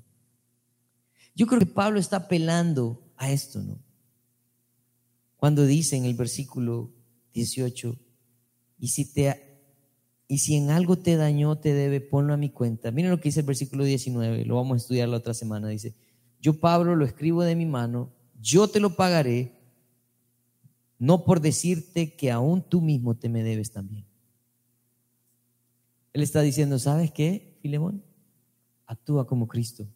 [1.36, 3.80] Yo creo que Pablo está apelando a esto, ¿no?
[5.44, 6.94] Cuando dice en el versículo
[7.34, 8.00] 18,
[8.80, 9.60] y si, te,
[10.30, 12.92] y si en algo te dañó, te debe, ponlo a mi cuenta.
[12.92, 15.68] Miren lo que dice el versículo 19, lo vamos a estudiar la otra semana.
[15.68, 15.96] Dice,
[16.40, 19.52] yo Pablo lo escribo de mi mano, yo te lo pagaré,
[20.98, 24.06] no por decirte que aún tú mismo te me debes también.
[26.14, 28.02] Él está diciendo, ¿sabes qué, Filemón?
[28.86, 29.90] Actúa como Cristo.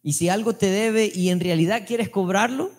[0.00, 2.78] Y si algo te debe y en realidad quieres cobrarlo,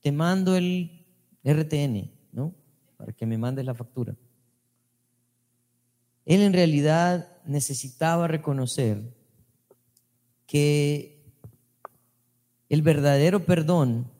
[0.00, 1.06] te mando el
[1.44, 2.54] RTN, ¿no?
[2.96, 4.14] Para que me mandes la factura.
[6.24, 9.16] Él en realidad necesitaba reconocer
[10.46, 11.24] que
[12.68, 14.10] el verdadero perdón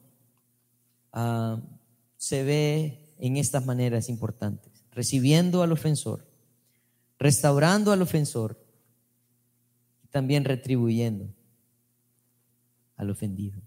[1.12, 1.61] ah,
[2.16, 4.85] se ve en estas maneras importantes.
[4.93, 6.26] Recibiendo al ofensor,
[7.18, 8.59] restaurando al ofensor
[10.11, 11.33] también retribuyendo
[12.97, 13.62] al ofendido.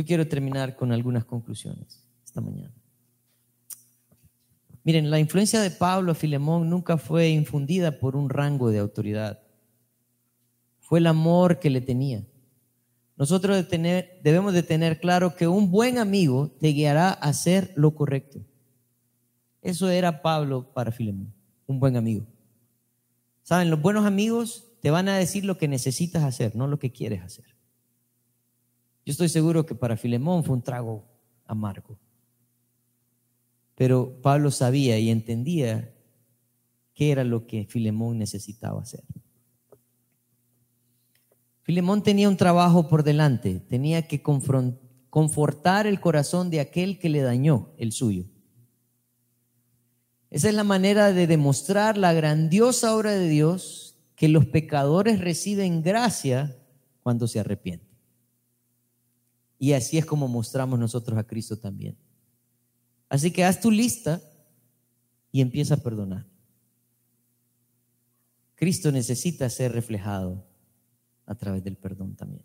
[0.00, 2.72] Yo quiero terminar con algunas conclusiones esta mañana.
[4.82, 9.42] Miren, la influencia de Pablo a Filemón nunca fue infundida por un rango de autoridad.
[10.78, 12.24] Fue el amor que le tenía.
[13.18, 18.40] Nosotros debemos de tener claro que un buen amigo te guiará a hacer lo correcto.
[19.60, 21.34] Eso era Pablo para Filemón,
[21.66, 22.24] un buen amigo.
[23.42, 23.68] ¿Saben?
[23.68, 27.20] Los buenos amigos te van a decir lo que necesitas hacer, no lo que quieres
[27.20, 27.59] hacer.
[29.04, 31.04] Yo estoy seguro que para Filemón fue un trago
[31.46, 31.98] amargo.
[33.74, 35.94] Pero Pablo sabía y entendía
[36.94, 39.04] qué era lo que Filemón necesitaba hacer.
[41.62, 47.22] Filemón tenía un trabajo por delante, tenía que confortar el corazón de aquel que le
[47.22, 48.26] dañó el suyo.
[50.30, 55.82] Esa es la manera de demostrar la grandiosa obra de Dios que los pecadores reciben
[55.82, 56.56] gracia
[57.02, 57.89] cuando se arrepienten.
[59.62, 61.94] Y así es como mostramos nosotros a Cristo también.
[63.10, 64.22] Así que haz tu lista
[65.30, 66.24] y empieza a perdonar.
[68.54, 70.42] Cristo necesita ser reflejado
[71.26, 72.42] a través del perdón también.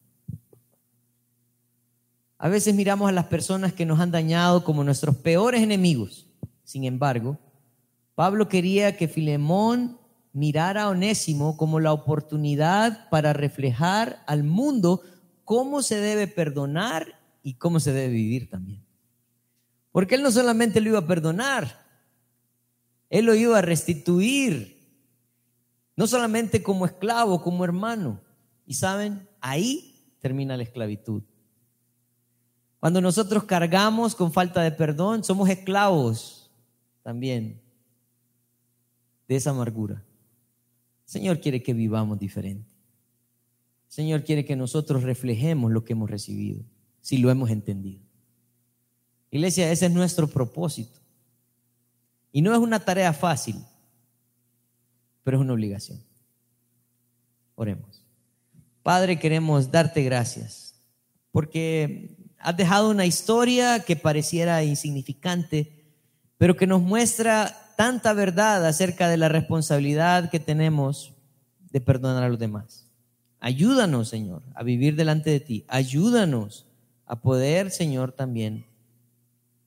[2.37, 6.27] A veces miramos a las personas que nos han dañado como nuestros peores enemigos.
[6.65, 7.39] Sin embargo,
[8.13, 9.97] Pablo quería que Filemón
[10.33, 15.01] mirar a Onésimo como la oportunidad para reflejar al mundo
[15.45, 18.83] cómo se debe perdonar y cómo se debe vivir también.
[19.91, 21.85] Porque él no solamente lo iba a perdonar,
[23.09, 24.75] él lo iba a restituir,
[25.95, 28.19] no solamente como esclavo, como hermano.
[28.65, 31.23] Y saben, ahí termina la esclavitud.
[32.79, 36.51] Cuando nosotros cargamos con falta de perdón, somos esclavos
[37.03, 37.61] también
[39.27, 40.03] de esa amargura.
[41.05, 42.74] Señor quiere que vivamos diferente.
[43.95, 46.65] Señor quiere que nosotros reflejemos lo que hemos recibido,
[46.99, 48.01] si lo hemos entendido.
[49.31, 50.99] Iglesia, ese es nuestro propósito.
[52.33, 53.55] Y no es una tarea fácil,
[55.23, 56.03] pero es una obligación.
[57.55, 58.05] Oremos.
[58.83, 60.75] Padre, queremos darte gracias
[61.31, 65.85] porque has dejado una historia que pareciera insignificante,
[66.37, 71.13] pero que nos muestra tanta verdad acerca de la responsabilidad que tenemos
[71.71, 72.84] de perdonar a los demás.
[73.39, 75.65] Ayúdanos, Señor, a vivir delante de ti.
[75.67, 76.65] Ayúdanos
[77.05, 78.65] a poder, Señor, también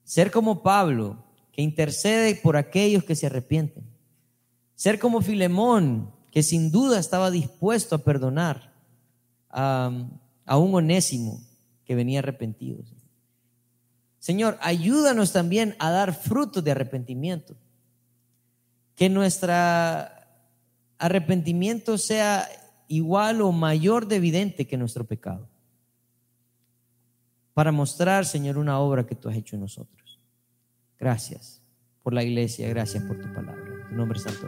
[0.03, 3.83] ser como Pablo, que intercede por aquellos que se arrepienten.
[4.75, 8.73] Ser como Filemón, que sin duda estaba dispuesto a perdonar
[9.49, 9.91] a,
[10.57, 11.41] un onésimo
[11.85, 12.83] que venía arrepentido.
[14.19, 17.55] Señor, ayúdanos también a dar frutos de arrepentimiento
[18.95, 19.53] que nuestro
[20.97, 22.49] arrepentimiento sea
[22.89, 25.47] igual o mayor de evidente que nuestro pecado.
[27.53, 30.19] Para mostrar, Señor, una obra que tú has hecho en nosotros.
[30.99, 31.61] Gracias
[32.03, 33.87] por la iglesia, gracias por tu palabra.
[33.87, 34.47] tu nombre santo.